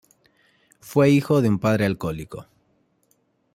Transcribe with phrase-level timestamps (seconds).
[0.79, 2.47] Fue hijo de un padre alcohólico.